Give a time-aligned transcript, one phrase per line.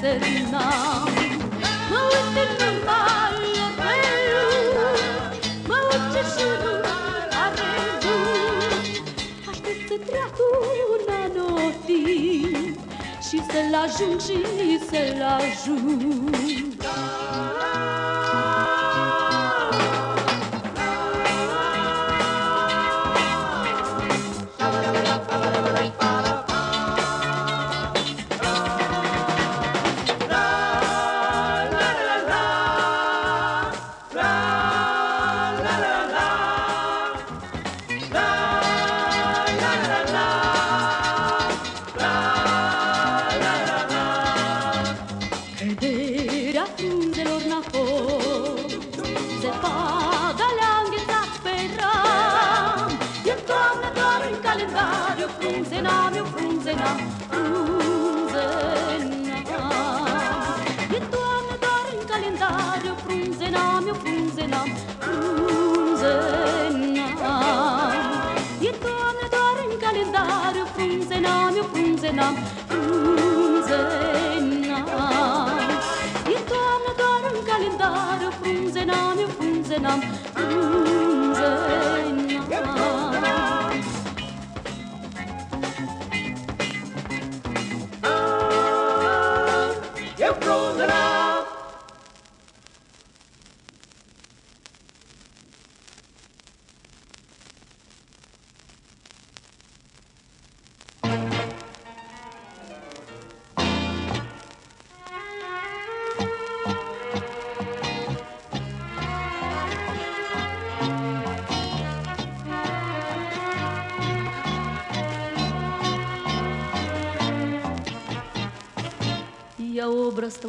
[0.00, 0.66] țărâna
[1.90, 3.94] Mă uit în urmare pe
[4.30, 4.90] lume
[5.68, 6.84] Mă uit ce șurul
[7.44, 7.72] are
[8.02, 8.82] bun
[9.50, 12.76] Aștept treacuna notii
[13.28, 14.38] Și să-l ajung și
[14.90, 16.36] să-l ajung.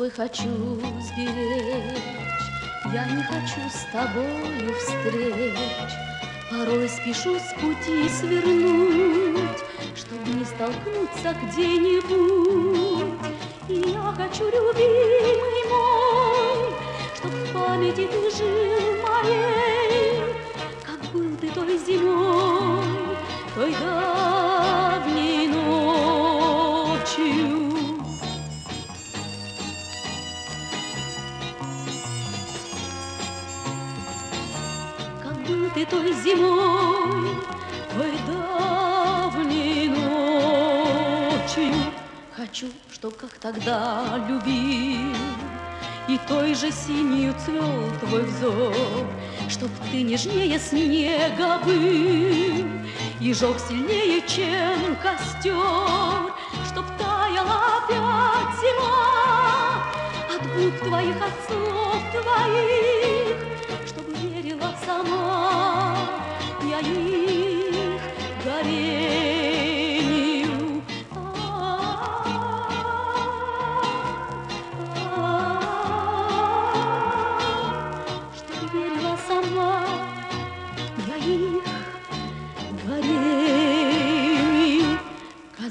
[0.09, 0.49] Твой хочу
[1.01, 1.97] сберечь,
[2.93, 5.91] Я не хочу с тобою встреч.
[6.49, 9.63] Порой спешу с пути свернуть,
[9.95, 13.19] Чтоб не столкнуться где-нибудь.
[13.67, 15.08] И я хочу, любимый
[43.49, 45.15] чтоб тогда любил,
[46.07, 49.07] и той же синюю цвел твой взор,
[49.47, 52.67] Чтоб ты нежнее снега был,
[53.19, 55.53] И жег сильнее, чем костер,
[56.71, 59.85] Чтоб таяла опять зима.
[60.35, 63.37] От губ твоих, от слов твоих,
[64.21, 65.97] верила сама
[66.69, 68.01] я их
[68.43, 69.38] горению.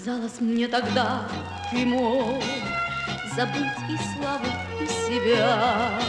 [0.08, 1.28] Казалось мне тогда,
[1.70, 2.43] ты мог
[3.37, 4.46] забыть и славу,
[4.81, 6.00] и себя.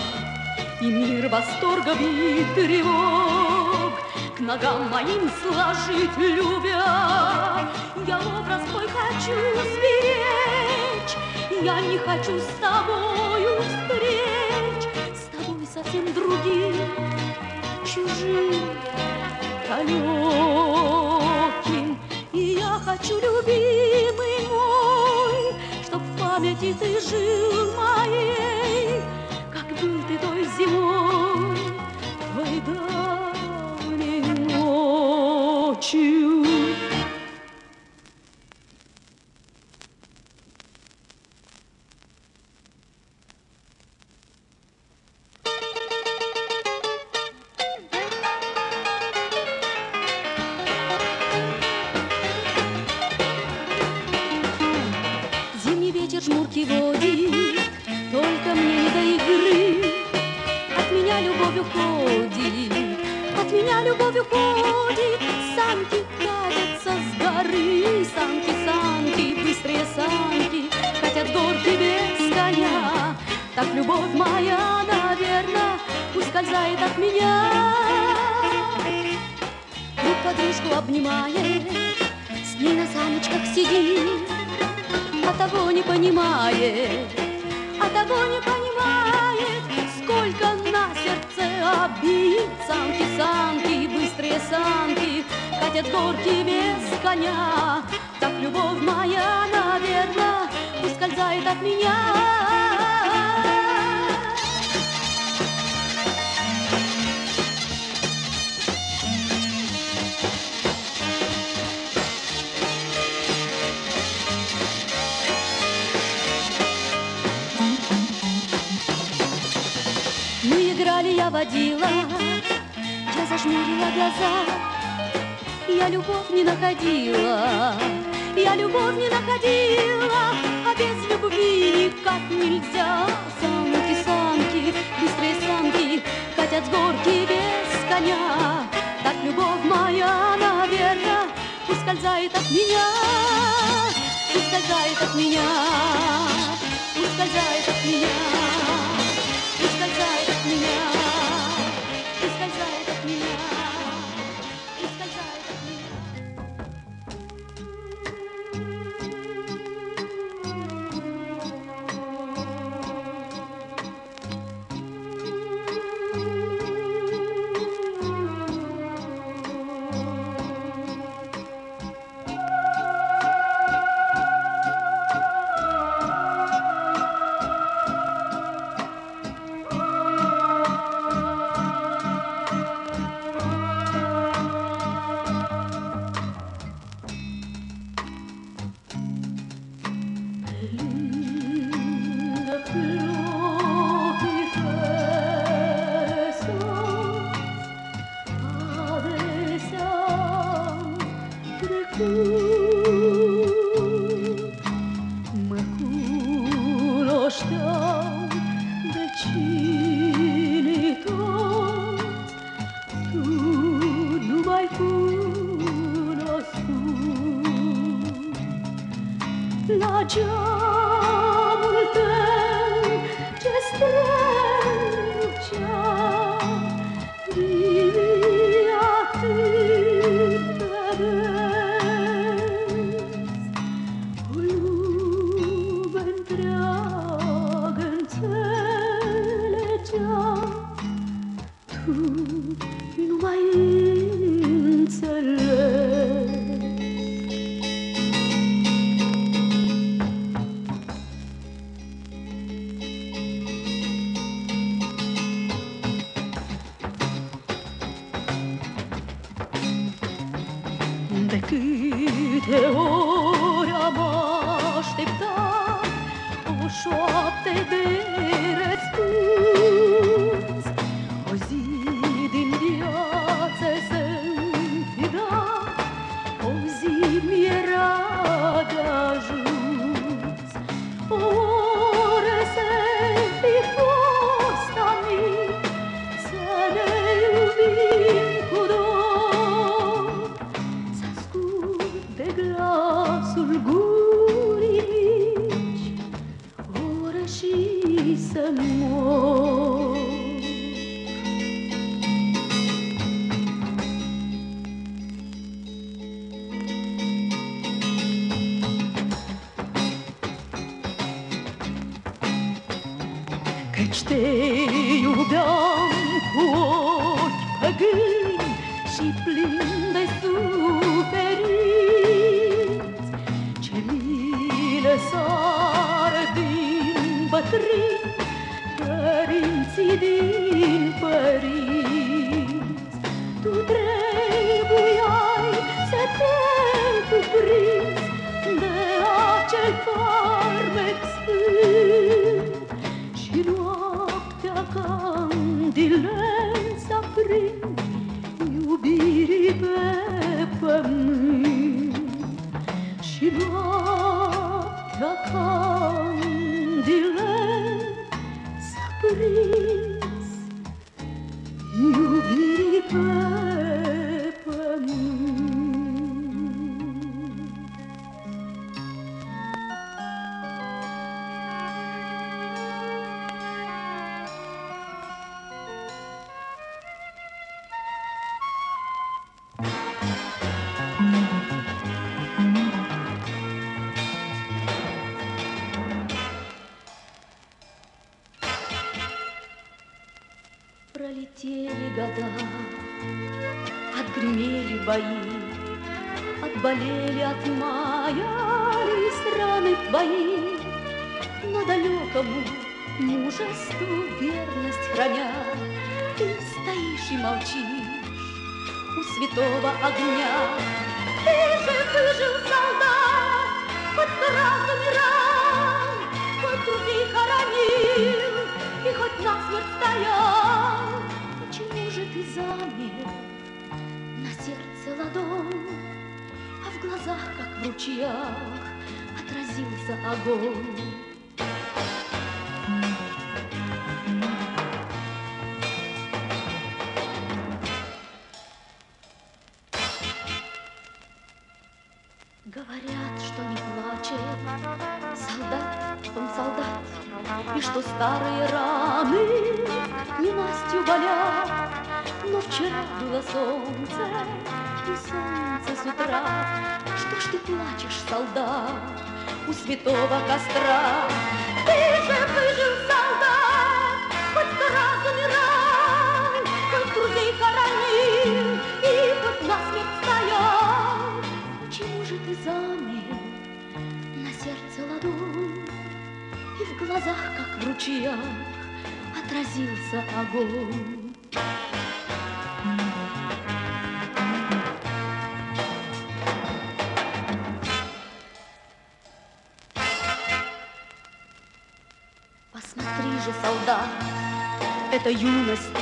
[0.79, 3.91] И мир восторгов и тревог.
[4.37, 7.67] К ногам моим сложить любя.
[8.07, 9.35] Я образ твой хочу
[9.67, 11.17] сберечь.
[11.61, 14.87] Я не хочу с тобою встреч.
[15.13, 16.87] С тобой совсем далеким
[19.75, 21.38] И я
[22.89, 25.53] хочу, любимый мой
[25.83, 29.01] Чтоб в памяти ты жил моей
[29.81, 31.57] был ты той зимой,
[32.35, 32.98] той давней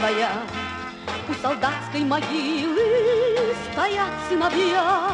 [0.07, 0.31] твоя.
[1.27, 5.09] У солдатской могилы стоят сыновья.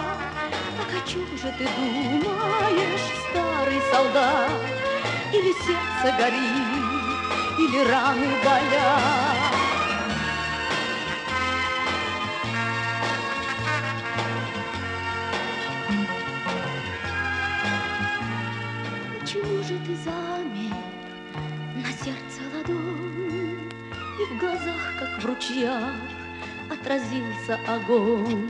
[0.78, 4.52] Так о чем же ты думаешь, старый солдат?
[5.34, 9.33] или сердце горит, или раны болят.
[27.44, 28.48] sa agong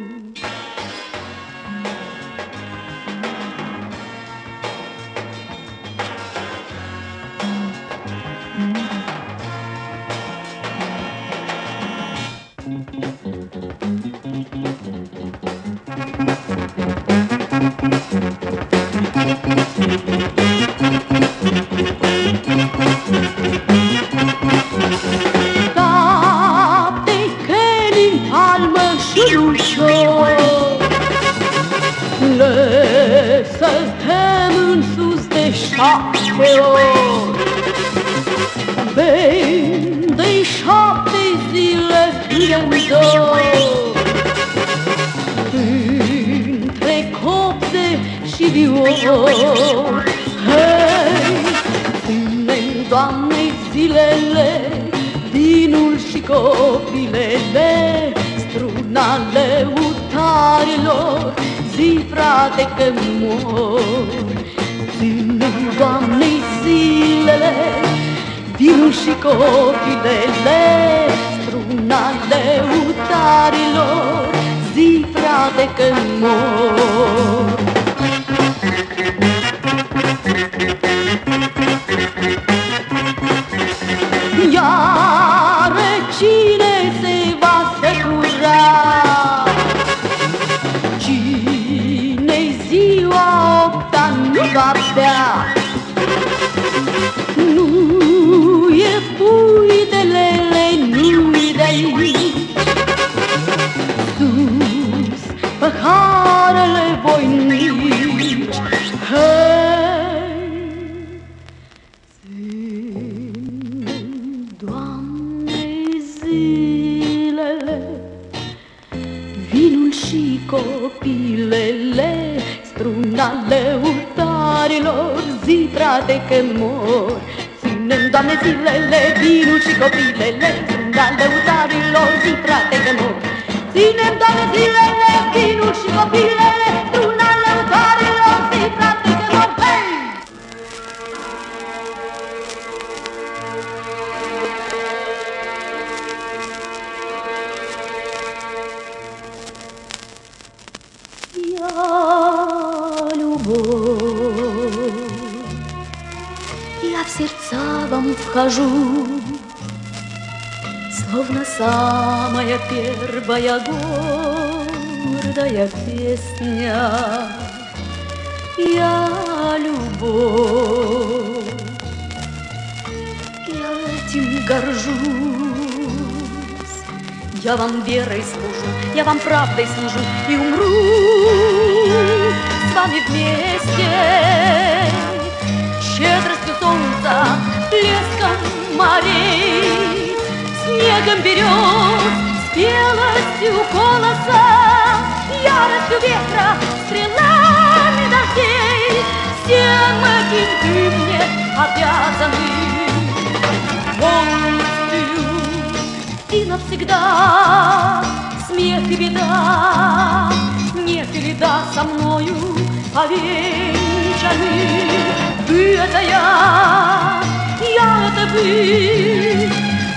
[179.56, 180.43] я вам правдой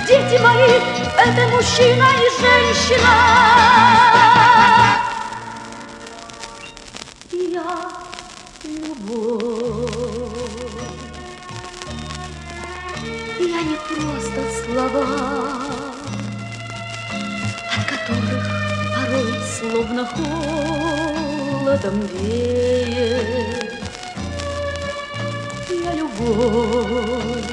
[0.07, 0.81] дети мои,
[1.19, 3.13] это мужчина и женщина.
[7.33, 7.71] Я
[8.65, 9.91] любовь.
[13.39, 15.07] Я не просто слова,
[17.77, 18.45] от которых
[18.95, 23.75] порой словно холодом веет.
[25.85, 27.46] Я любовь.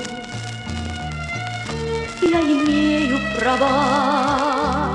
[3.43, 4.89] Права.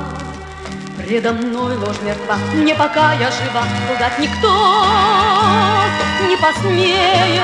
[0.97, 4.87] Предо мной ложь мертва, не пока я жива, Лгать никто
[6.29, 7.43] не посмеет.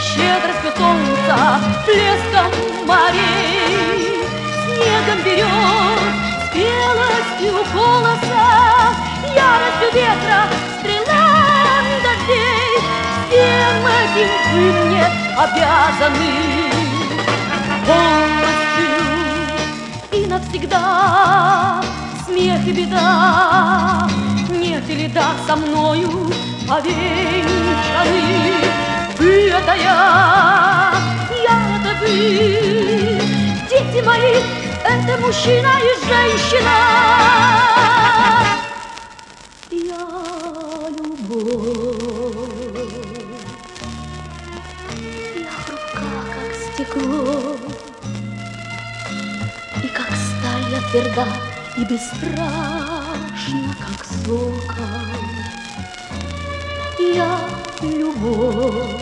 [0.00, 2.52] Щедростью солнца, плеском
[2.86, 4.24] морей,
[4.64, 6.12] Снегом берет,
[6.46, 8.46] спелостью голоса,
[9.34, 10.40] Яростью ветра,
[10.78, 12.74] стрелами дождей,
[13.28, 15.06] всем этим вы мне
[15.36, 16.30] обязаны
[17.86, 18.51] и
[20.32, 21.82] навсегда.
[22.26, 24.08] Смех и беда.
[24.50, 26.30] Нет или да со мною
[26.68, 28.22] повенчаны?
[29.18, 30.94] Вы это я
[31.48, 33.20] я это вы.
[33.68, 34.36] Дети мои
[34.84, 36.76] это мужчина и женщина
[50.92, 51.26] тверда
[51.78, 54.52] и бесстрашна, как сокол.
[56.98, 57.40] Я
[57.80, 59.00] любовь,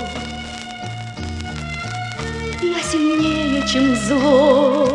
[2.62, 4.88] я сильнее, чем зло.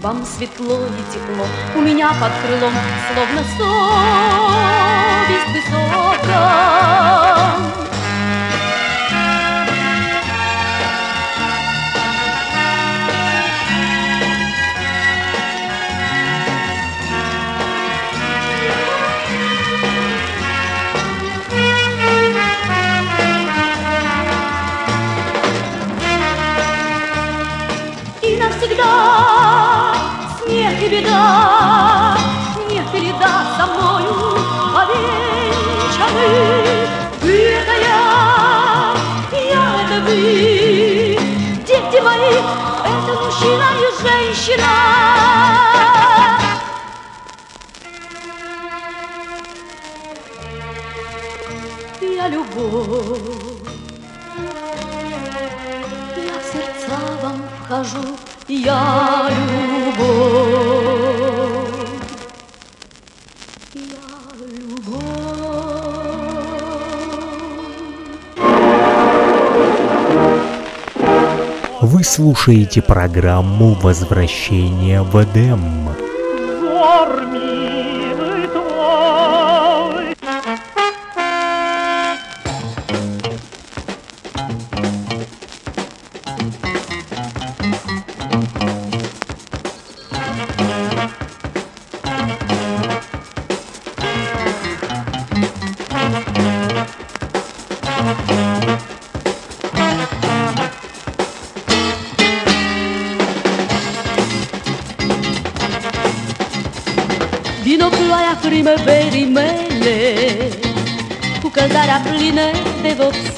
[0.00, 2.74] Вам светло и тепло, у меня под крылом,
[3.12, 4.25] словно совесть
[52.86, 52.92] я
[56.38, 58.06] в сердца вам вхожу,
[58.48, 59.28] я
[59.88, 60.06] любовь,
[63.74, 63.82] я
[64.40, 65.06] любовь.
[71.80, 75.88] Вы слушаете программу «Возвращение в Эдем».
[76.60, 77.26] Вор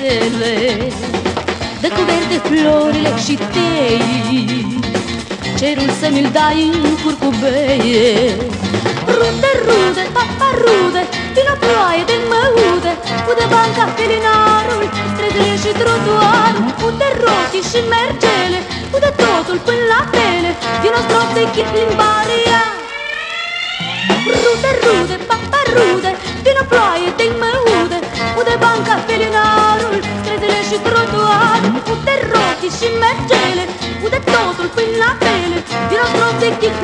[0.09, 0.90] stelle,
[1.81, 4.81] da coverte flori le citei,
[5.57, 8.37] c'era un semildai in curcubeie,
[9.05, 12.92] rude, rude, paparude, din ploaie, del maude
[13.31, 14.85] ude banca felinarul,
[15.16, 18.59] trezele și trotuarul, ude rotii și mergele,
[18.97, 20.51] ude totul quella la tele,
[20.83, 22.61] din o strop de chip limbaria.
[24.42, 26.11] Rude, rude, paparude,
[26.44, 27.67] din ploaie, del maude
[28.38, 33.64] Ude banca felinarul Străzile și trotuarul Ude rochii și mergele
[34.05, 36.74] Ude totul până la pele Vino strop de chip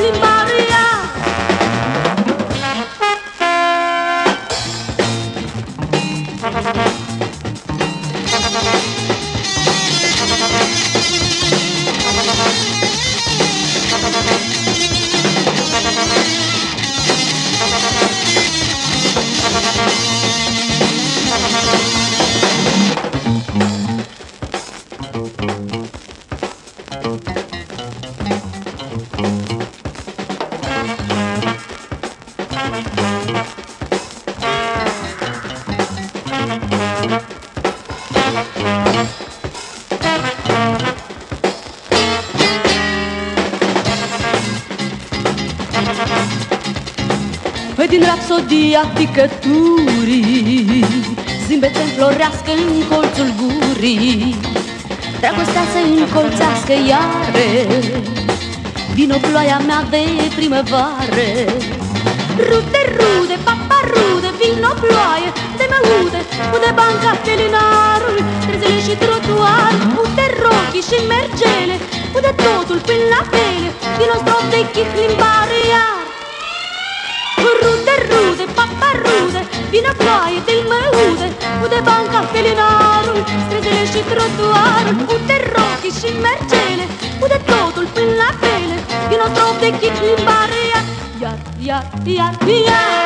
[48.75, 50.85] rapsodia picăturii
[51.47, 54.37] Zâmbete înflorească în colțul gurii.
[55.21, 57.51] Dragostea să încolțească iare
[58.95, 60.03] Vino ploaia mea de
[60.37, 61.29] primăvară.
[62.49, 66.21] Rude, rude, papa rude Vino ploaie de mă ude
[66.55, 71.77] Ude banca felinarul Străzile și trotuar Ude rochii și mergele
[72.17, 76.05] Ude totul până la pele Vino strop de chih limbare iar.
[77.61, 78.47] Rude, rude,
[79.15, 81.29] papa rude Vino ploaie de mă ude
[81.65, 86.85] Ude banca felinarul Străzile și trotuarul Ude rochii și mergele
[87.25, 88.77] Ude totul până la pele
[89.09, 90.85] Vino strop de chih limbare iar
[91.23, 92.35] Iar, iar, iar,
[92.67, 93.04] iar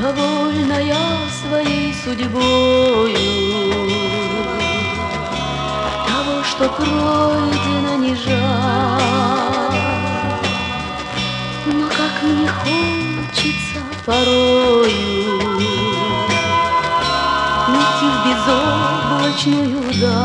[0.00, 0.96] довольная
[1.28, 3.16] своей судьбою,
[6.06, 9.78] того, что пройдено не жаль.
[11.66, 15.38] Но как мне хочется порою
[17.68, 20.18] Уйти в безоблачную даль,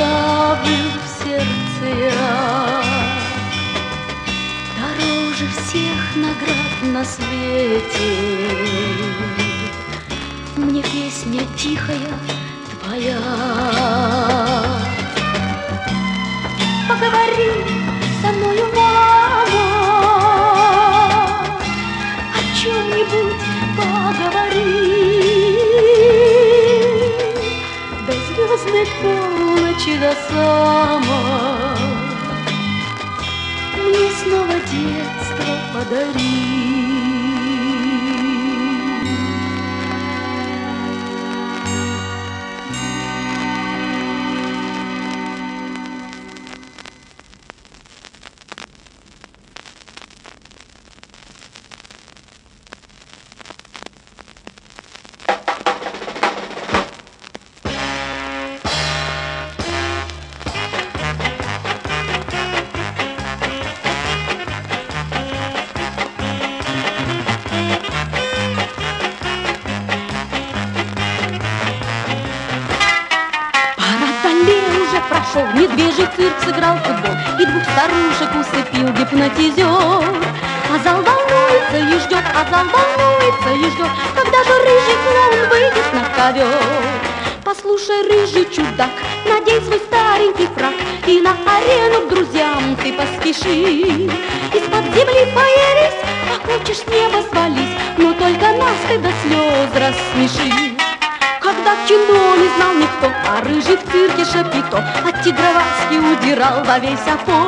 [0.00, 2.82] доставлю в сердце я
[4.78, 8.12] Дороже всех наград на свете.
[10.56, 12.12] Мне песня тихая
[12.80, 13.20] твоя.
[16.88, 17.52] Поговори
[18.22, 19.64] со мною, мама
[22.34, 23.42] О чем-нибудь
[23.76, 24.80] поговори.
[28.06, 29.29] До звездных пор
[29.80, 31.76] скучила сама.
[33.76, 36.49] Мне снова детство подари.
[107.04, 107.39] 小虎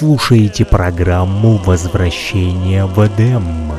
[0.00, 3.69] слушаете программу «Возвращение в Эдем».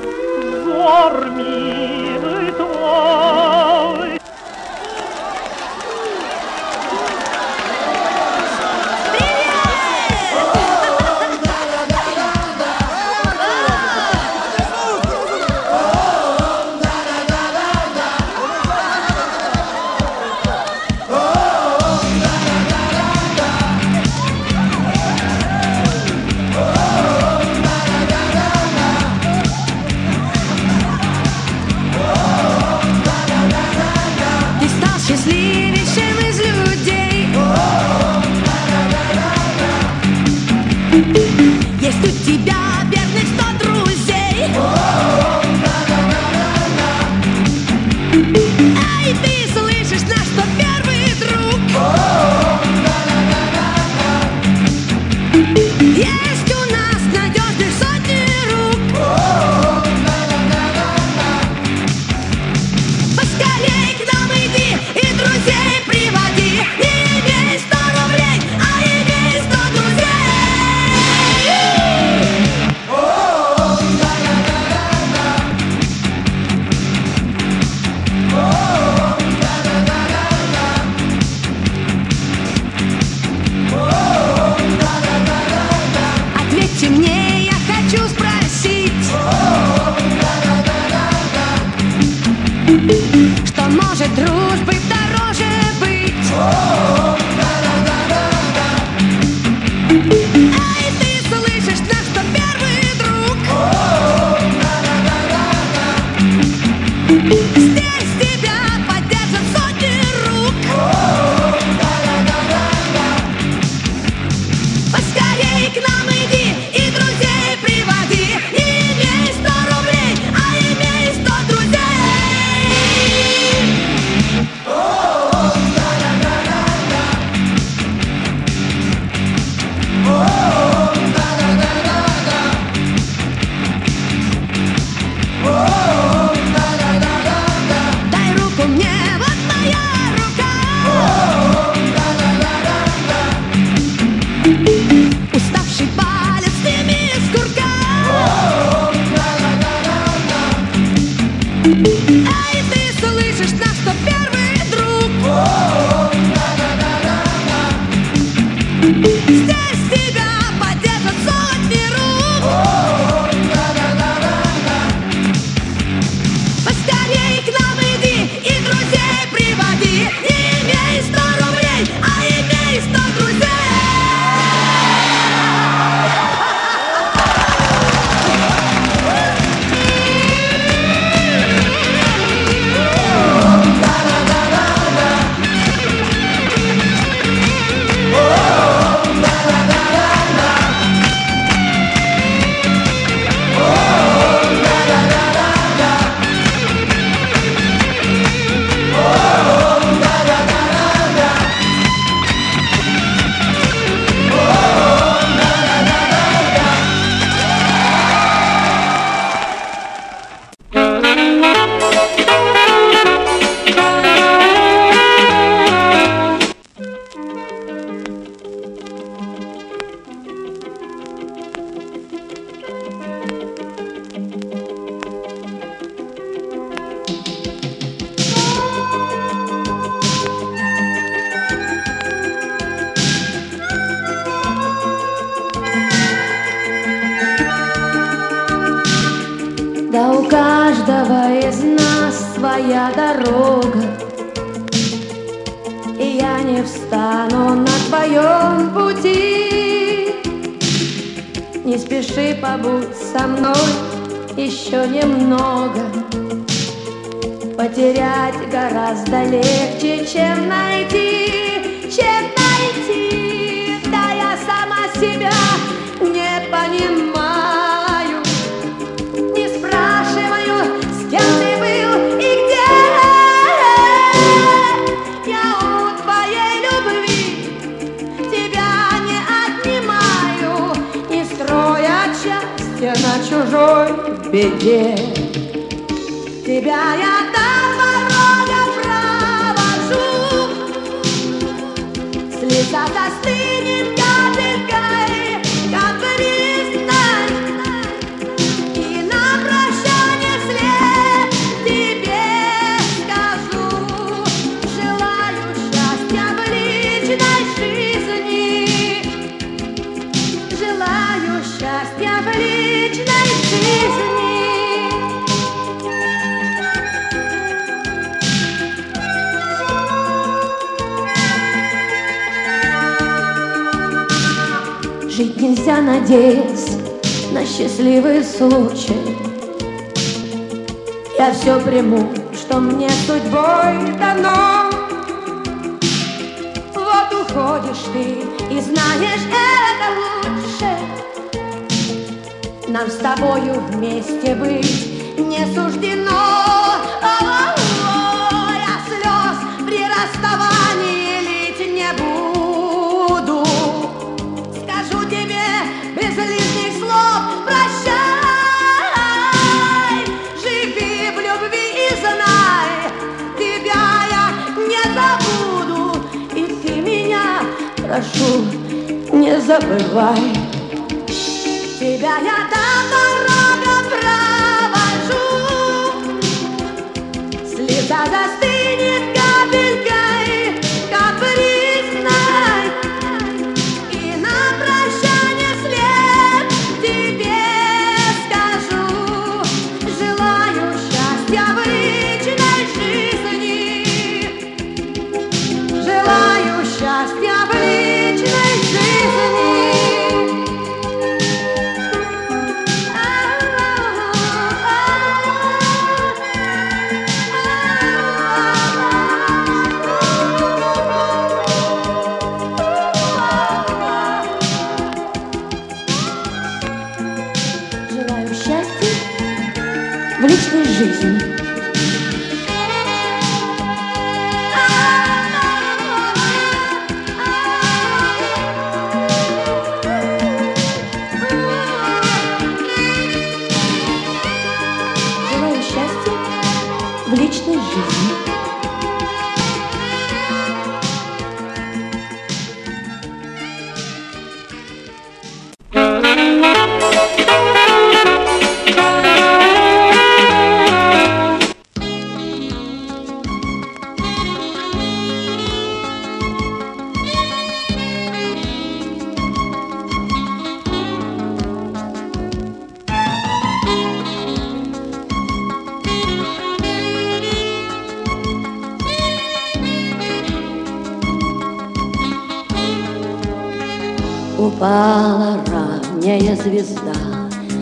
[474.61, 476.93] Пала ранняя звезда,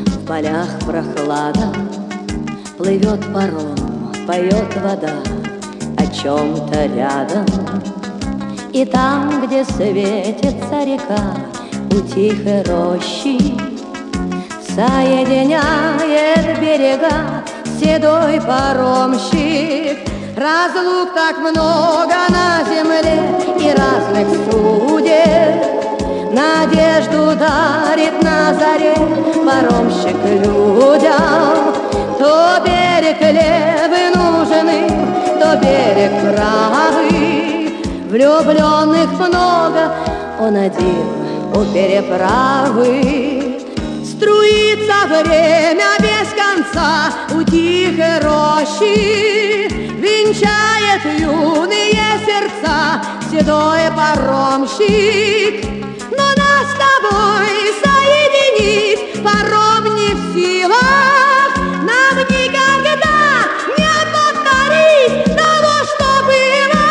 [0.08, 1.72] В полях прохлада,
[2.78, 3.74] Плывет паром,
[4.28, 5.14] поет вода
[5.98, 7.46] О чем-то рядом.
[8.74, 11.38] И там, где светится река,
[11.90, 13.58] У тихой рощи
[14.76, 17.46] Соединяет берега
[17.80, 20.00] Седой паромщик.
[20.36, 23.24] Разлук так много на земле
[23.58, 25.79] И разных судеб,
[26.40, 28.96] Надежду дарит на заре
[29.46, 31.74] паромщик людям.
[32.18, 37.76] То берег левый нужен им, то берег правый.
[38.10, 39.94] Влюбленных много,
[40.40, 41.08] он один
[41.54, 43.60] у переправы.
[44.06, 49.68] Струится время без конца у тихой рощи,
[50.00, 55.79] Венчает юные сердца седой паромщик.
[60.34, 63.20] силах нам никогда
[63.78, 66.86] не повторить того, что было.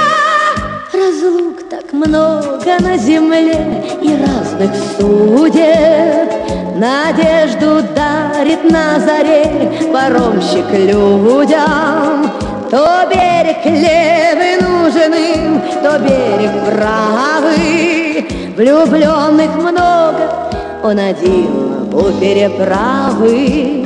[0.93, 6.29] Разлук так много на земле и разных судеб.
[6.77, 12.31] Надежду дарит на заре паромщик людям.
[12.71, 18.29] То берег левый нужен им, то берег правый.
[18.57, 20.51] Влюбленных много,
[20.83, 21.68] он один
[21.99, 23.85] у переправы.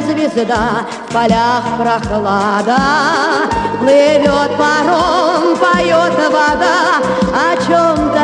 [0.00, 2.78] звезда, в полях прохлада,
[3.80, 6.98] Плывет паром, поет вода
[7.34, 8.20] о чем-то.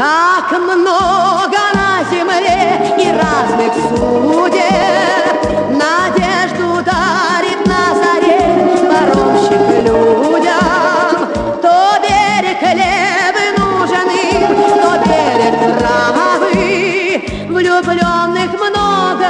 [0.00, 5.36] Так много на земле и разных судеб,
[5.68, 8.40] Надежду дарит на заре
[8.88, 11.16] паромщик людям.
[11.60, 19.28] То берег левый нужен им, то берег правый, влюбленных много,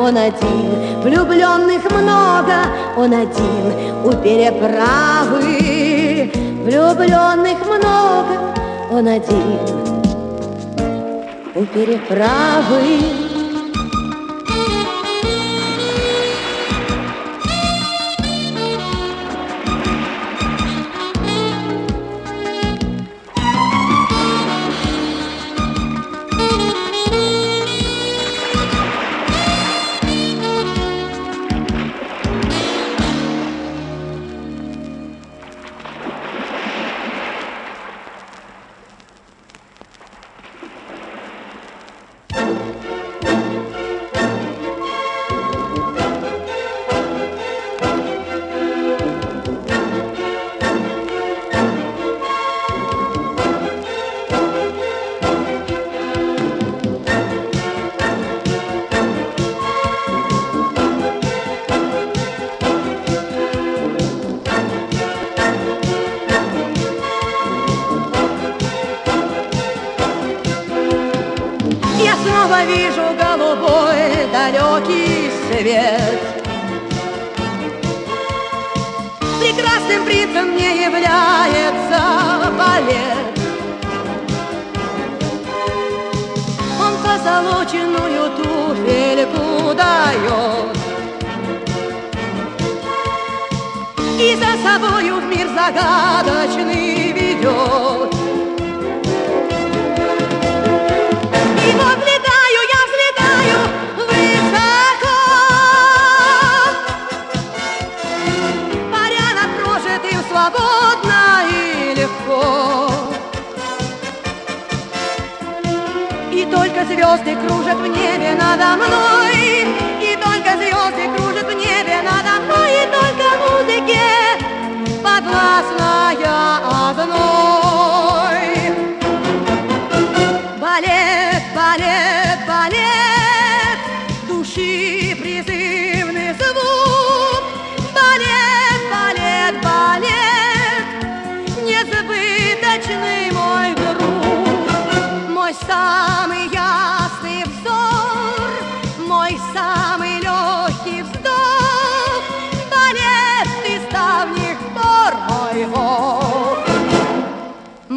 [0.00, 2.56] он один, влюбленных много,
[2.96, 3.66] он один.
[4.04, 5.48] У переправы.
[6.64, 8.34] Влюбленных много,
[8.90, 9.77] он один
[11.58, 13.27] у переправы.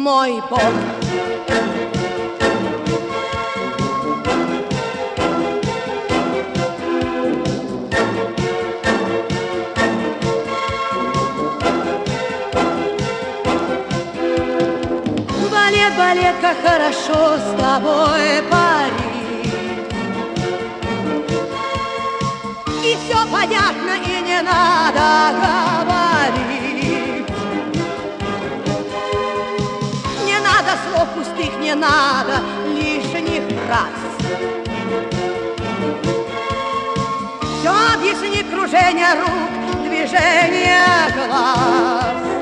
[0.02, 0.60] Мой бог.
[15.52, 19.44] Балет, балет, как хорошо с тобой пари.
[22.84, 25.91] И все понятно, и не надо говорить.
[31.42, 33.88] Пустых, не надо лишних фраз.
[37.60, 40.84] Все объяснит кружение рук, движение
[41.14, 42.41] глаз.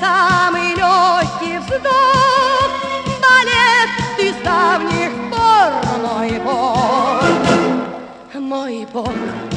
[0.00, 2.70] Самый легкий вздох.
[3.22, 5.72] Балет, ты с давних пор
[6.02, 7.22] мой Бог,
[8.34, 9.55] мой Бог.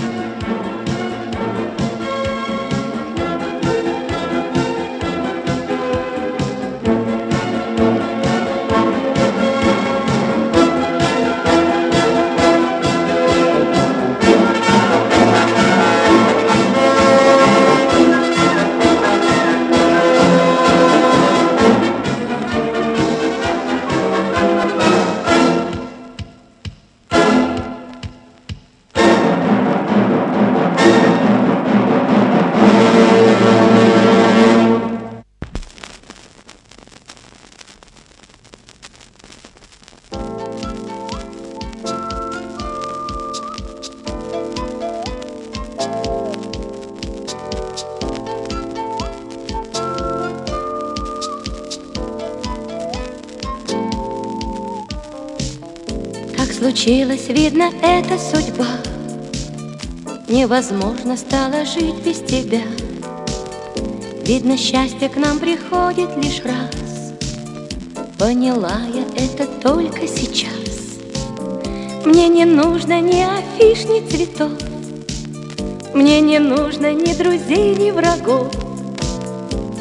[56.90, 58.66] Случилось, видно, это судьба.
[60.28, 62.64] Невозможно стало жить без тебя.
[64.26, 67.14] Видно, счастье к нам приходит лишь раз.
[68.18, 70.50] Поняла я это только сейчас.
[72.06, 74.54] Мне не нужно ни афиш, ни цветов.
[75.94, 78.52] Мне не нужно ни друзей, ни врагов.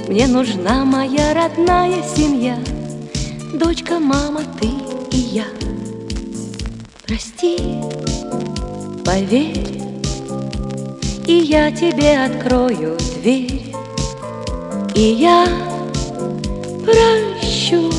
[0.08, 2.58] Мне нужна моя родная семья.
[3.54, 4.42] Дочка, мама,
[7.18, 7.58] Прости,
[9.04, 9.82] поверь,
[11.26, 13.74] и я тебе открою дверь,
[14.94, 15.44] и я
[16.84, 17.90] прощу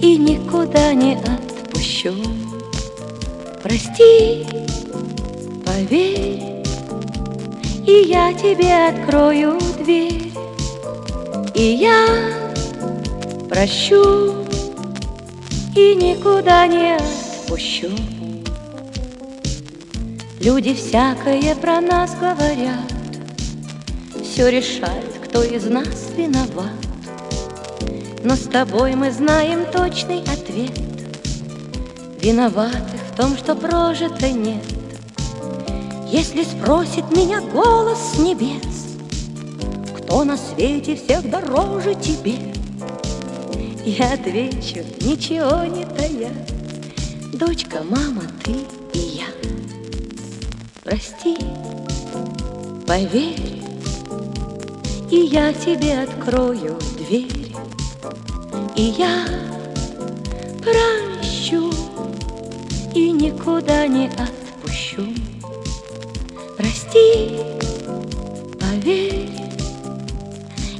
[0.00, 2.14] и никуда не отпущу.
[3.60, 4.46] Прости,
[5.64, 6.62] поверь,
[7.88, 10.30] и я тебе открою дверь,
[11.56, 12.06] и я
[13.48, 14.46] прощу
[15.74, 17.15] и никуда не отпущу
[17.46, 17.90] отпущу.
[20.40, 22.92] Люди всякое про нас говорят,
[24.22, 26.72] Все решает, кто из нас виноват.
[28.24, 30.78] Но с тобой мы знаем точный ответ.
[32.20, 34.64] Виноваты в том, что прожито нет.
[36.08, 38.96] Если спросит меня голос с небес,
[39.98, 42.38] Кто на свете всех дороже тебе,
[43.84, 46.55] Я отвечу, ничего не тая.
[47.38, 48.52] Дочка, мама, ты
[48.94, 49.26] и я.
[50.82, 51.36] Прости,
[52.86, 53.62] поверь
[55.10, 57.54] И я тебе открою дверь.
[58.74, 59.26] И я
[60.62, 61.70] прощу
[62.94, 65.06] И никуда не отпущу.
[66.56, 67.38] Прости,
[68.58, 69.28] поверь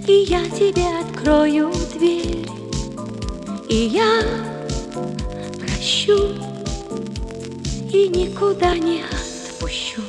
[0.07, 2.49] И я тебе открою дверь.
[3.69, 4.23] И я
[5.61, 6.46] прощу
[7.97, 10.03] и никуда не отпущу.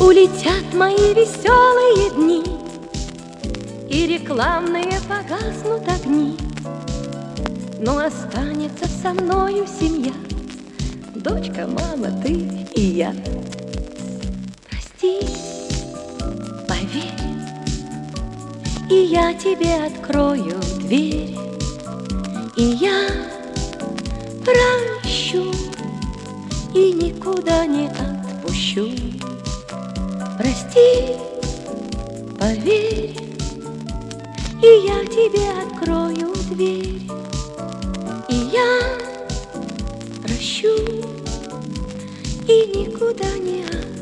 [0.00, 2.42] Улетят мои веселые дни,
[3.90, 6.38] И рекламные погаснут огни.
[7.80, 10.12] Но останется со мною семья,
[11.14, 12.32] Дочка, мама, ты
[12.74, 13.14] и я.
[14.68, 15.20] Прости,
[16.66, 17.14] поверь,
[18.90, 21.36] И я тебе открою дверь,
[22.56, 23.08] И я
[24.44, 25.52] прощу
[26.74, 28.90] И никуда не отпущу.
[30.36, 31.16] Прости,
[32.38, 33.16] поверь,
[34.62, 37.07] И я тебе открою дверь,
[38.58, 38.98] я
[40.22, 40.74] прощу
[42.46, 43.97] и никуда не отпущу.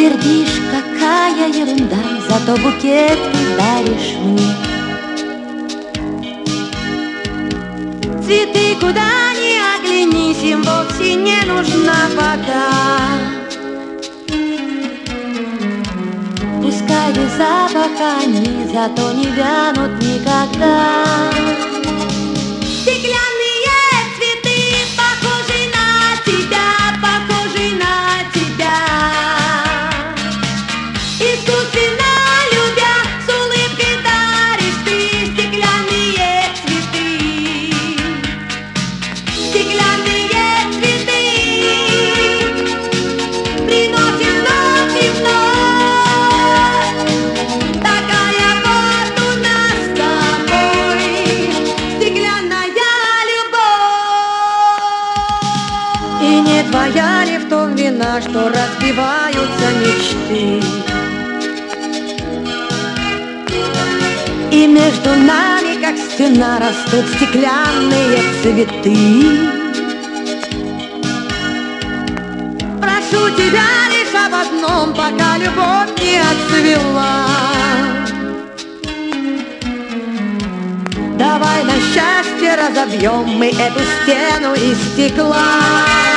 [0.00, 4.56] Твердишь, какая ерунда, зато букет ты даришь мне.
[8.24, 12.70] Цветы куда ни оглянись, им вовсе не нужна вода.
[16.62, 21.04] Пускай без запаха они зато не вянут никогда.
[22.64, 23.29] Стеклянные
[64.70, 69.50] между нами, как стена, растут стеклянные цветы.
[72.80, 77.26] Прошу тебя лишь об одном, пока любовь не отцвела.
[81.18, 86.09] Давай на счастье разобьем мы эту стену из стекла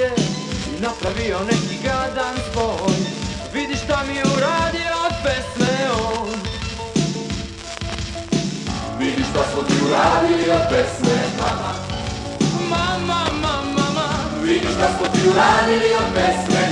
[0.00, 0.10] je
[0.80, 2.94] napravio neki gadan spoj
[3.54, 4.84] Vidi šta mi je uradio
[5.24, 6.28] pesme on.
[8.98, 11.72] Vidi šta smo ti uradili od pesme mama.
[12.70, 14.08] Mama, mama, mama.
[14.42, 16.62] Vidi šta smo ti uradili od pesme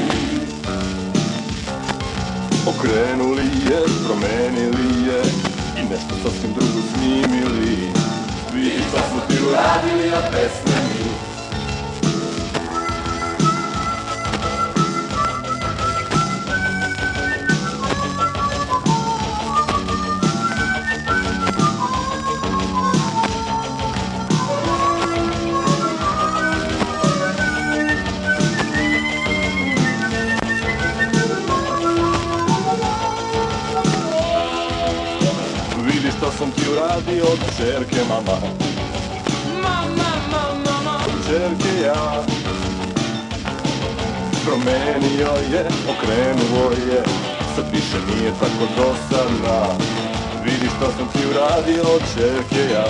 [2.67, 5.23] Okrenuli je, promenili je
[5.81, 7.93] I nešto sasvim drugo snimili.
[8.55, 10.92] Vidi šta smo ti uradili od pesme mi.
[37.23, 38.39] od čerke mama.
[39.63, 40.99] Mama, mama, mama.
[41.27, 42.25] Čerke ja.
[44.45, 47.03] Promenio je, okrenuo je.
[47.57, 49.93] Sad više nije tako dosadna
[50.45, 52.85] Vidi što sam ti uradio od čerke ja.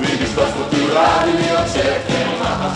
[0.00, 2.70] Vidi što sam ti uradio od čerke mama.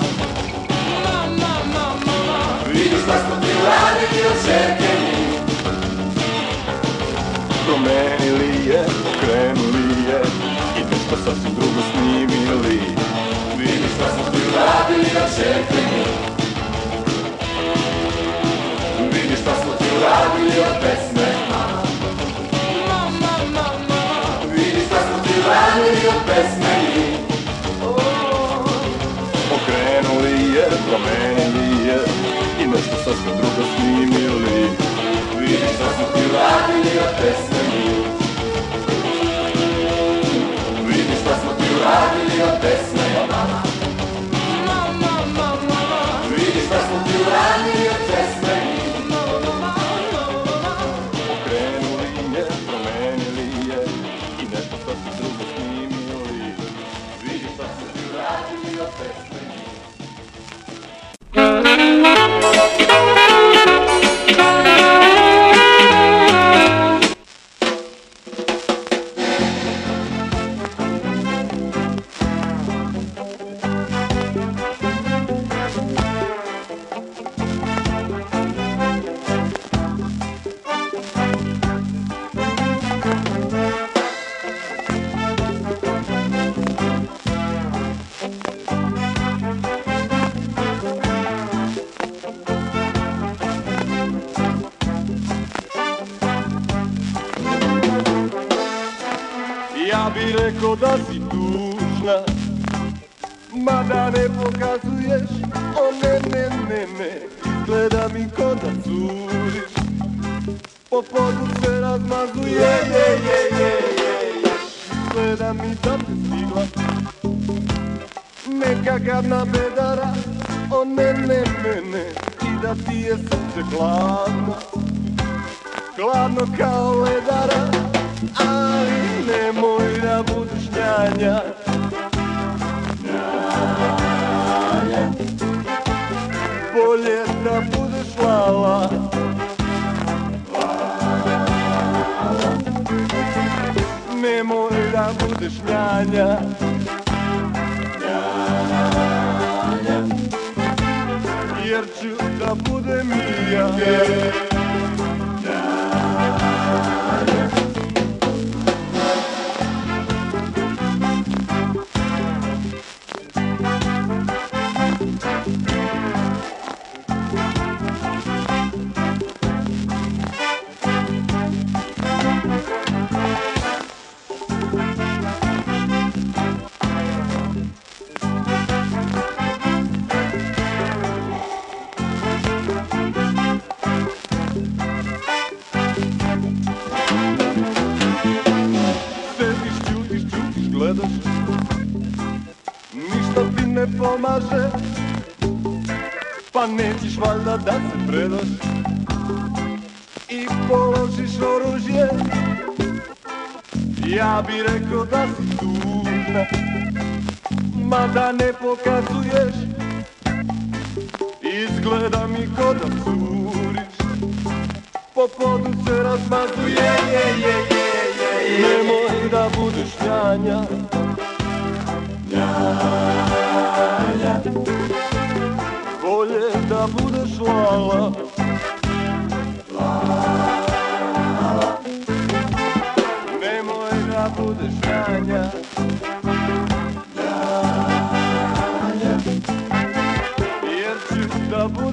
[1.04, 2.38] Mama, mama, mama.
[2.72, 5.27] Vidi što sam ti uradio od čerke mama
[7.68, 8.80] promenili je,
[9.10, 10.20] okrenuli je
[10.78, 12.80] I nešto sasvim drugo snimili.
[13.58, 15.84] Vidi šta smo ti uradili, očekaj
[19.12, 21.28] Vidi šta smo ti uradili od pesme.
[24.54, 26.74] Vidi šta smo ti uradili od pesme
[29.56, 31.98] Okrenuli je, promenili je
[32.62, 34.70] I nešto sasvim drugo snimili.
[35.38, 37.57] Vidi šta smo ti uradili od pesme.
[41.90, 43.67] radili od pesme o nama.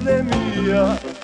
[0.06, 1.15] pandemia.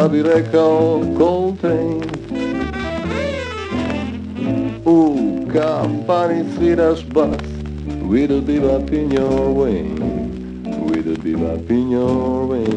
[0.00, 2.00] šta bi rekao Coltrane.
[4.84, 5.16] U
[5.52, 7.36] kampani sviraš bas
[8.10, 9.82] With a bebop in your way
[10.88, 12.69] With a bebop in your way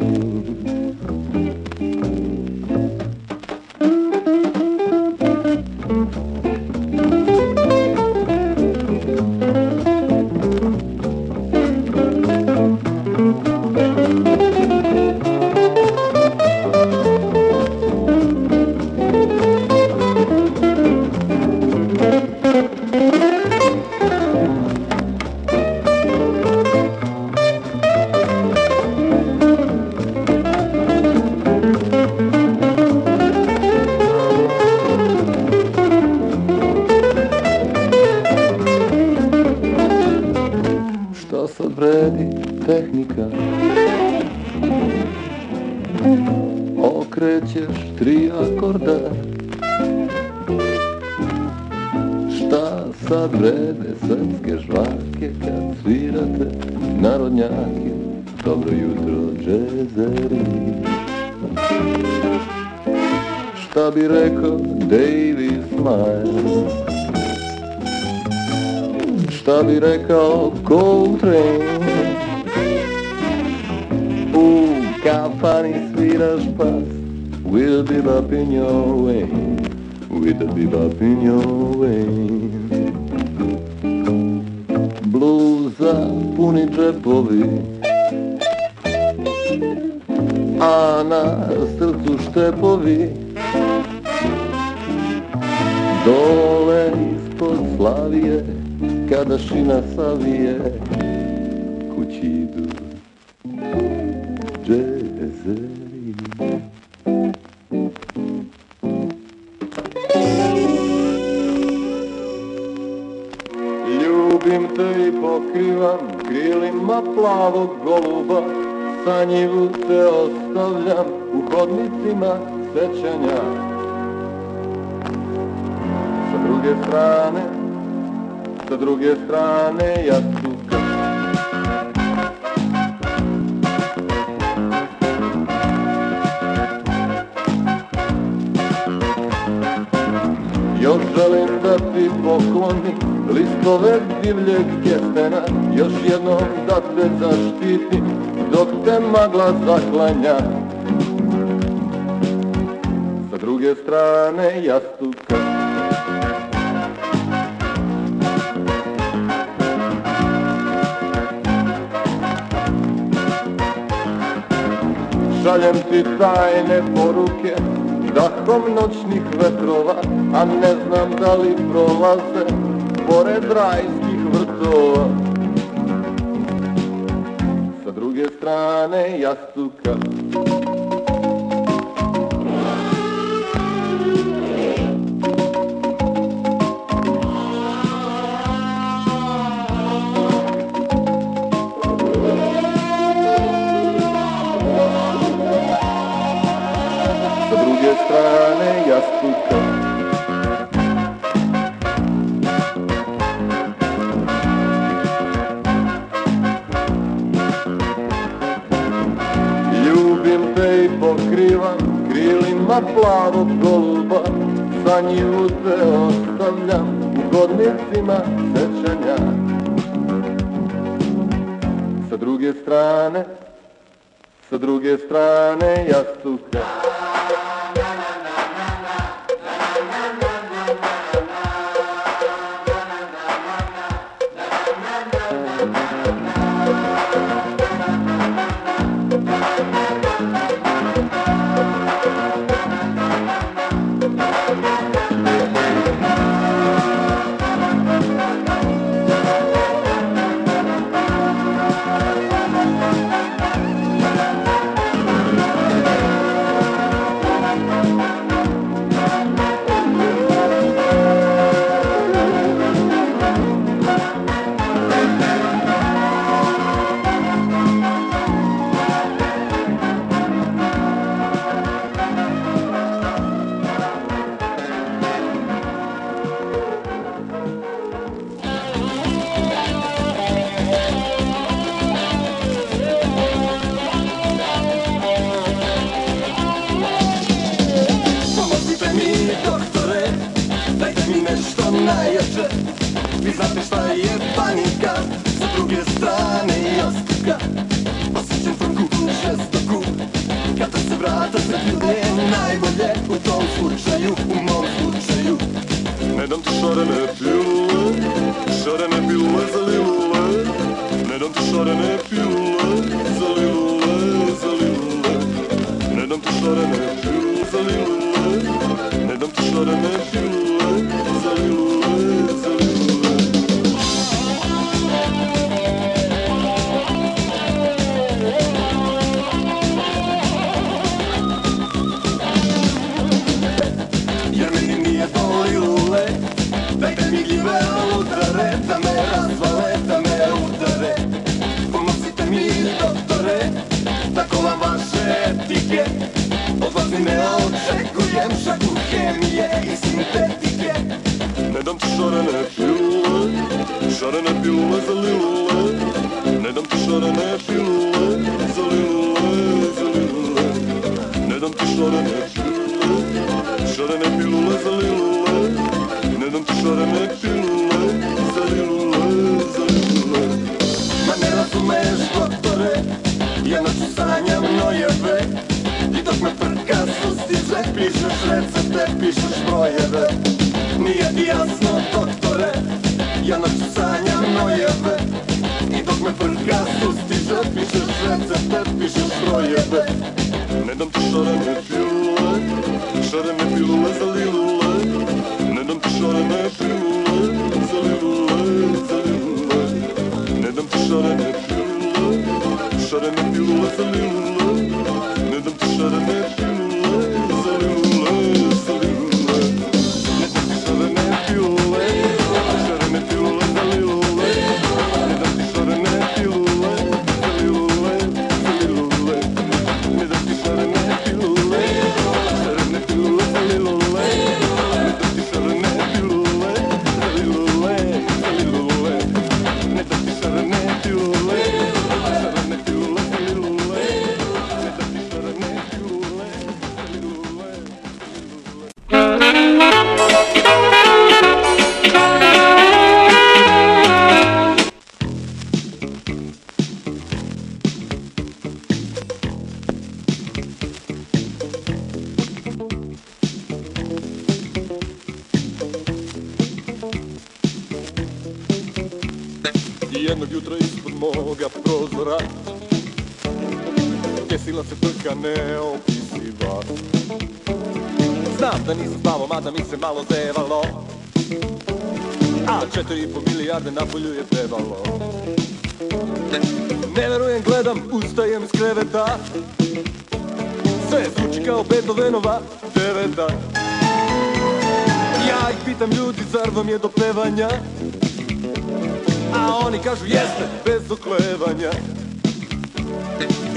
[489.33, 491.71] A oni kažu jeste, bez oklevanja.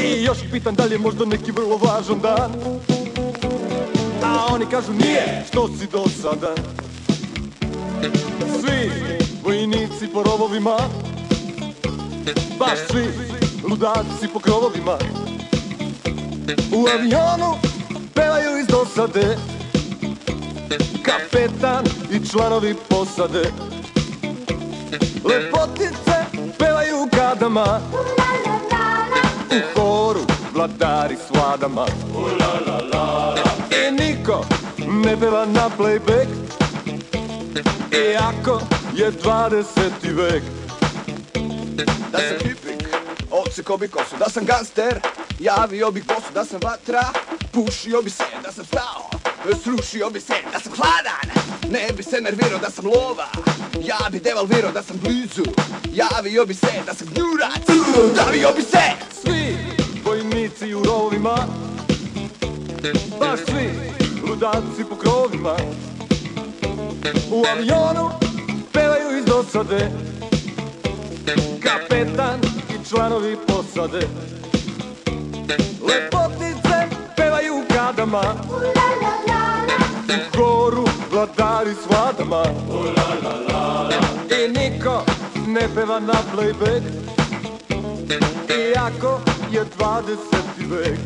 [0.03, 2.51] I još ih pitam da li je možda neki vrlo važan dan?
[4.23, 6.55] A oni kažu nije, što si do sada?
[8.61, 8.91] Svi
[9.45, 10.77] vojnici po rovovima
[12.59, 13.07] Baš svi
[13.71, 14.99] ludaci po krovovima
[16.73, 17.55] U avionu
[18.15, 19.37] pevaju iz dosade
[21.03, 23.66] Kapetan i članovi posade
[25.29, 26.25] Lepotice
[26.59, 27.81] pevaju u kadama
[29.51, 30.21] U horu
[30.55, 31.87] vladari s vladama.
[33.71, 34.47] I niko
[35.05, 36.29] ne peva na playback.
[37.93, 38.61] Iako
[38.95, 39.65] je 20.
[40.03, 40.43] vek.
[42.13, 42.89] Da sam pipik,
[43.31, 44.17] odsekao bi kosu.
[44.19, 45.01] Da sam gangster,
[45.39, 47.03] javio bih bosu Da sam vatra,
[47.53, 48.25] pušio bi se.
[48.43, 49.11] Da sam stao,
[49.65, 50.35] srušio bi se.
[50.53, 52.59] Da sam hladan, ne bi se nervirao.
[52.59, 53.27] Da sam lova,
[53.87, 55.43] ja bi devalvirao Da sam blizu,
[55.93, 57.67] javio bi se Da sam gnjurac,
[58.17, 58.85] davio bi se.
[59.23, 59.57] Svi
[60.05, 61.37] vojnici u rovima
[63.21, 63.71] Baš svi
[64.29, 65.57] ludaci po krovima.
[67.31, 68.11] U avionu
[68.73, 69.91] pevaju iz dosade.
[71.63, 72.41] Kapetan
[72.71, 74.09] i članovi posade.
[75.89, 78.35] Lepotice pevaju u kadama
[80.09, 82.43] U koru vladari s vladama
[84.31, 85.05] I niko
[85.47, 86.83] ne peva na playback
[88.49, 89.21] Iako
[89.51, 90.17] je 20.
[90.71, 90.99] vek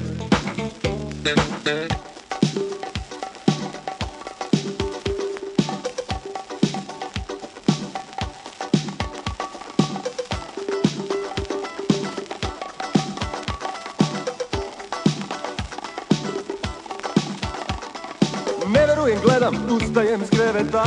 [19.91, 20.85] ustajem iz kreveta.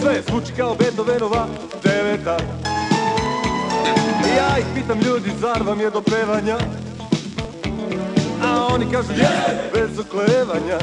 [0.00, 1.46] Sve zvuči kao Beethovenova
[1.82, 2.36] deveta.
[4.36, 6.58] Ja ih pitam ljudi, zar vam je do pevanja?
[8.44, 9.28] A oni kažu je,
[9.74, 10.78] bez oklevanja.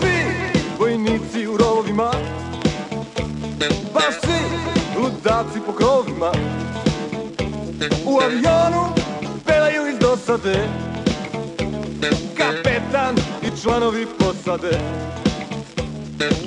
[0.00, 0.16] Svi
[0.78, 2.10] vojnici u rovima
[3.94, 4.40] Baš svi
[5.00, 6.32] ludaci po krovima
[8.06, 8.84] U avionu
[9.46, 10.68] pevaju iz dosade.
[12.36, 13.23] Kapetan
[13.64, 14.78] članovi posade.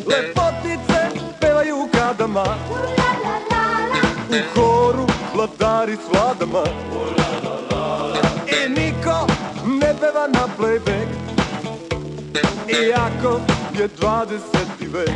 [0.08, 1.00] Lepotice
[1.42, 2.46] pevaju u kadama.
[4.30, 6.64] U horu vladari s vladama.
[8.48, 9.28] I niko
[9.66, 11.08] ne peva na playback.
[12.68, 13.40] Iako
[13.80, 14.38] je 20.
[14.94, 15.10] vek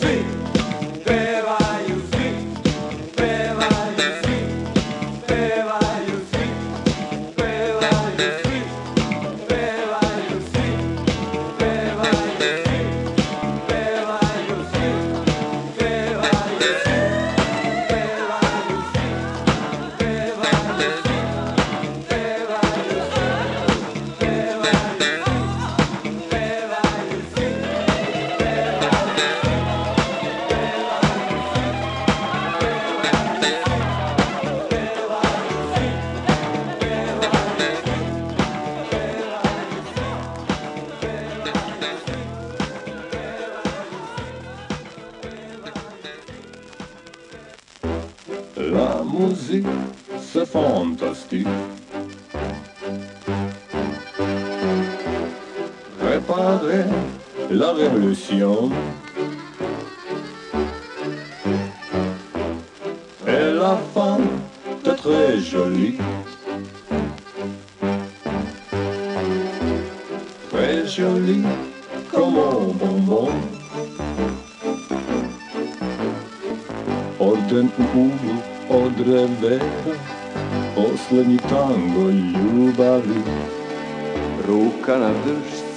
[0.00, 0.24] svi
[1.04, 1.91] pevaju,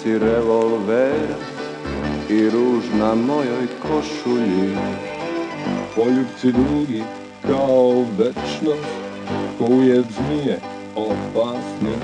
[0.06, 1.36] ruci revolver
[2.30, 4.78] i ruž na mojoj košulji.
[5.96, 7.04] Poljubci dugi
[7.42, 8.96] kao večnost,
[9.58, 10.60] kuje zmije
[10.96, 11.96] opasni.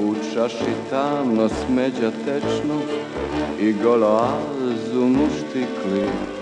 [0.00, 2.92] U čaši tamno smeđa tečnost
[3.60, 6.33] i golazu muštikli.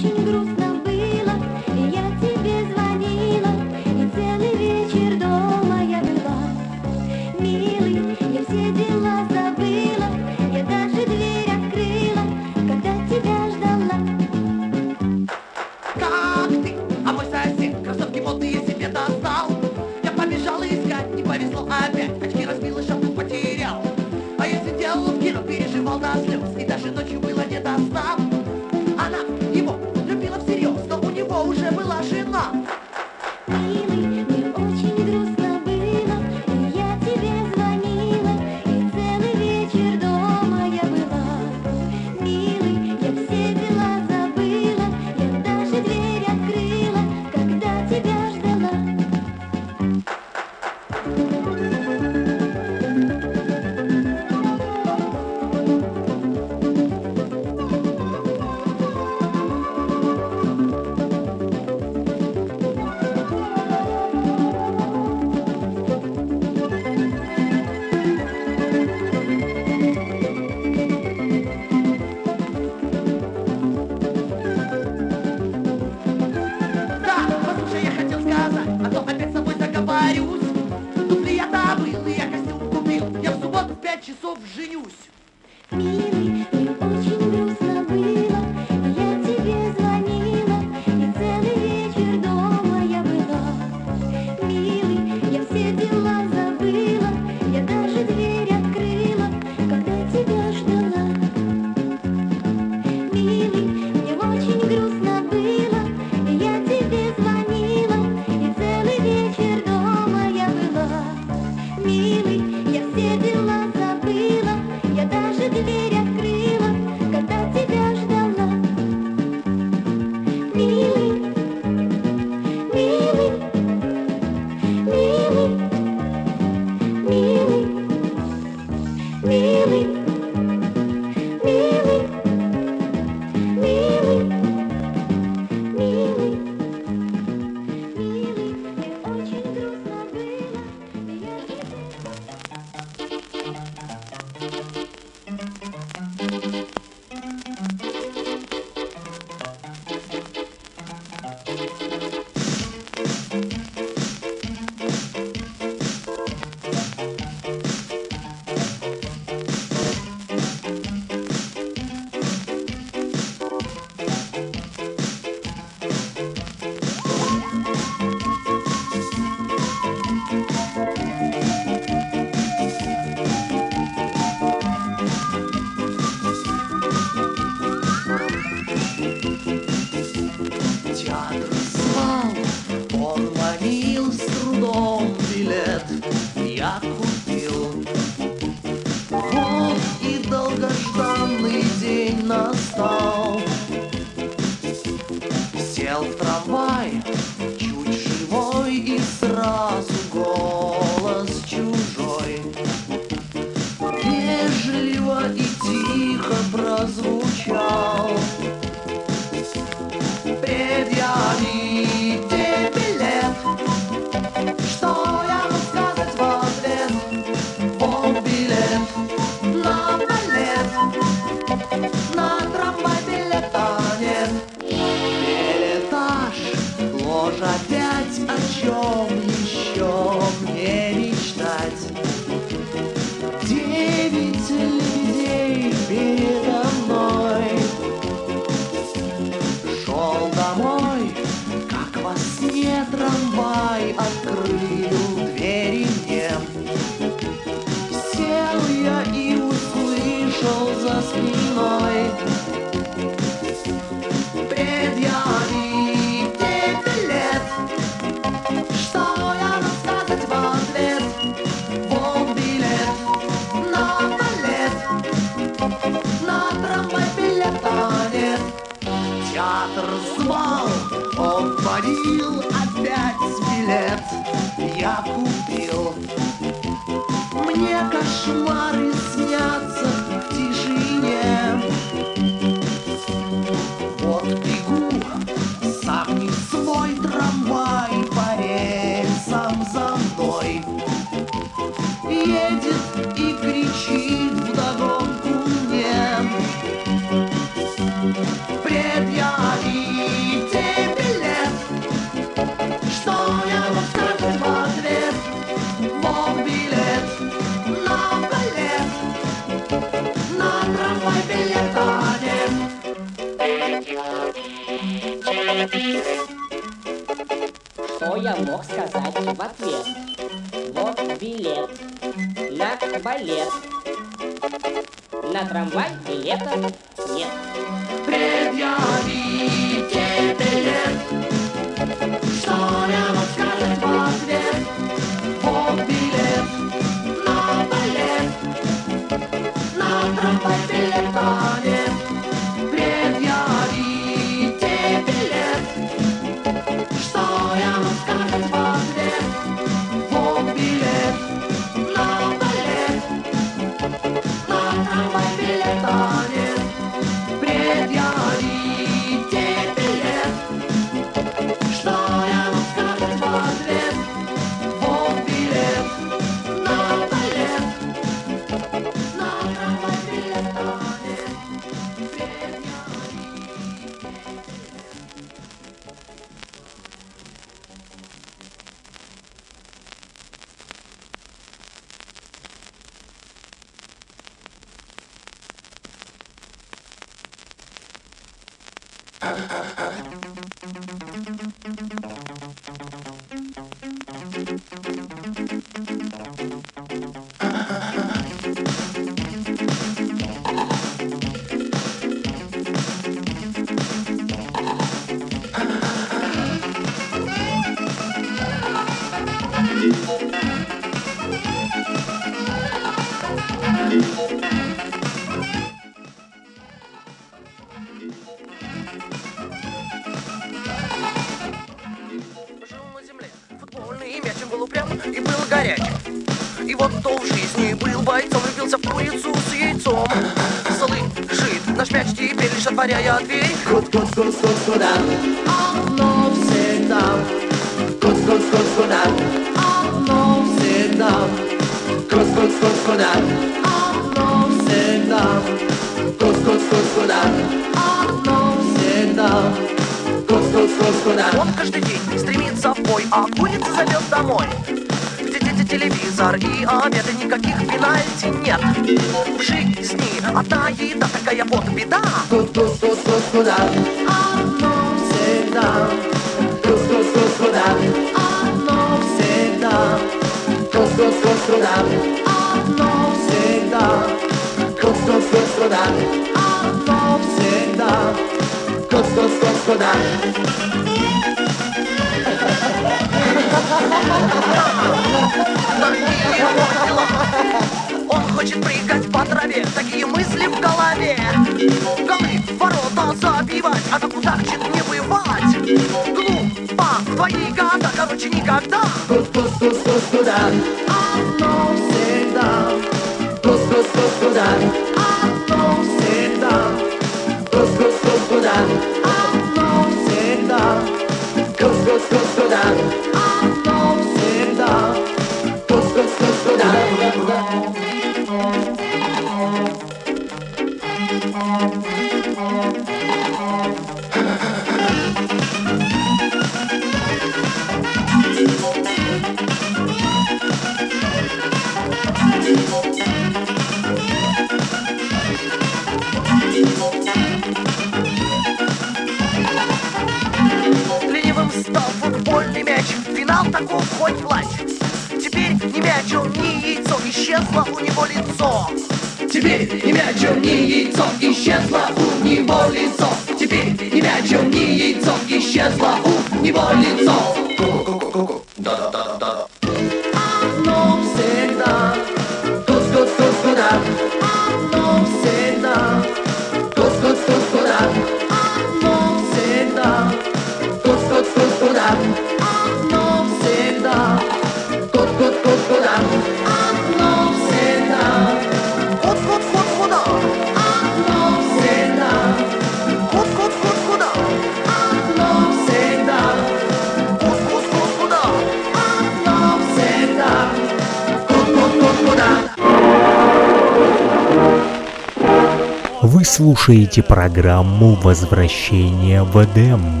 [596.61, 600.00] Слушаете программу «Возвращение в Эдем».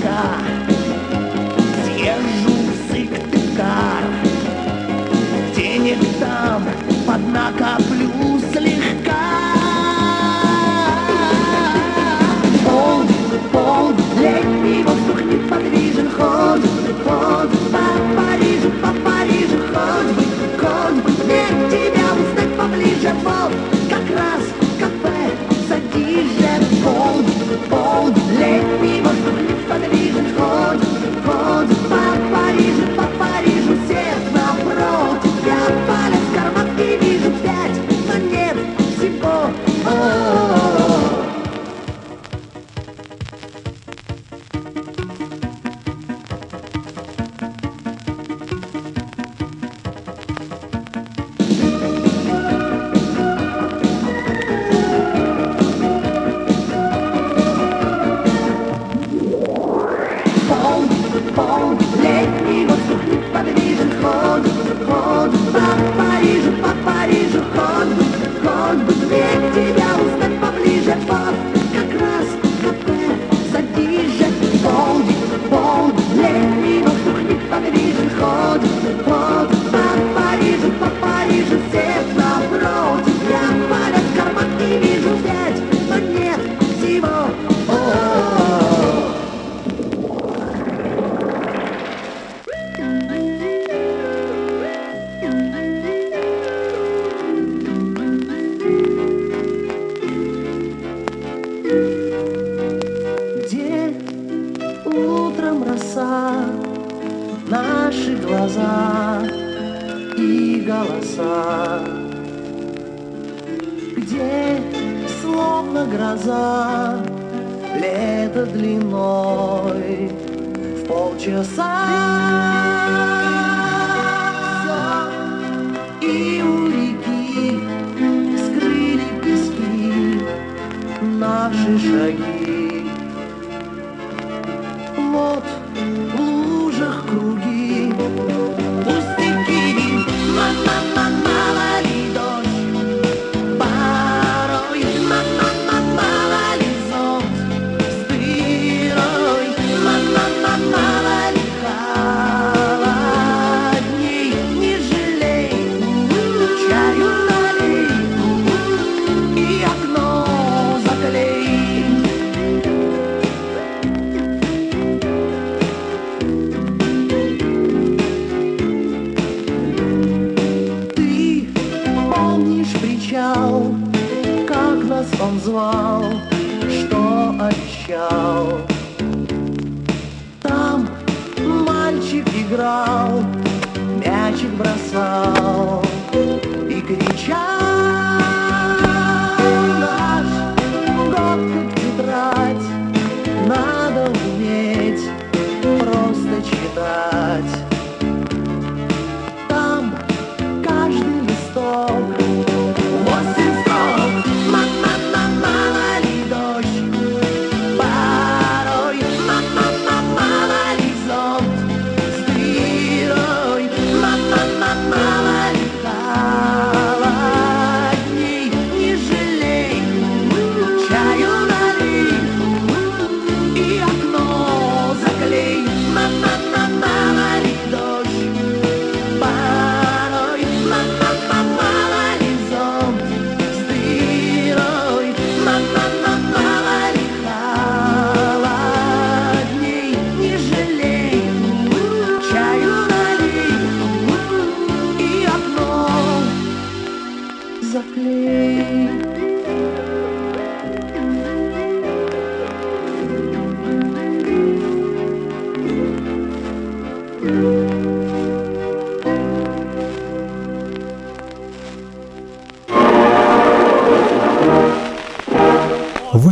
[0.00, 0.20] Сыктывкарска,
[1.84, 4.04] съезжу в Сыктывкар,
[5.54, 6.64] денег там
[7.06, 9.26] поднакоплю слегка.
[12.64, 13.02] Пол,
[13.52, 16.70] пол, летний воздух неподвижен, ходит,
[17.04, 17.82] ходит по
[18.16, 23.50] Парижу, по Парижу, ходит, ходит, нет тебя узнать поближе, пол
[23.90, 24.42] как раз
[24.78, 25.20] кафе,
[25.68, 27.22] садись же, пол,
[27.68, 28.99] пол, летний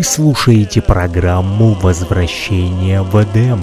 [0.08, 3.60] слушаете программу «Возвращение в Эдем».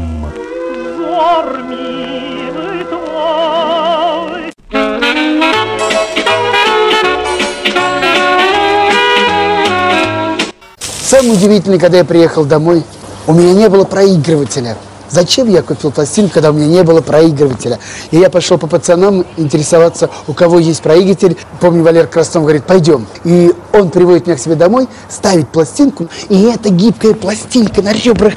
[11.02, 12.84] Самое удивительное, когда я приехал домой,
[13.26, 14.78] у меня не было проигрывателя.
[15.10, 17.80] Зачем я купил пластинку, когда у меня не было проигрывателя?
[18.12, 21.38] И я пошел по пацанам интересоваться, у кого есть проигрыватель.
[21.60, 23.08] Помню, Валер Крастом говорит, пойдем.
[23.24, 28.34] И он приводит меня к себе домой, ставит пластинку, и эта гибкая пластинка на ребрах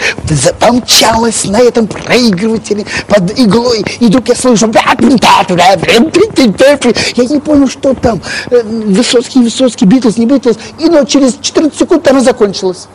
[0.58, 3.84] помчалась на этом проигрывателе под иглой.
[4.00, 4.70] И вдруг я слышу,
[7.16, 8.20] я не понял, что там.
[8.50, 10.56] Э, Высоцкий, Высоцкий, Битлз, не Битлз.
[10.78, 12.88] И ну, через 14 секунд она закончилась.